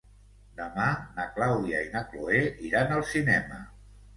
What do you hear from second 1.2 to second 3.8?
Clàudia i na Cloè iran al cinema.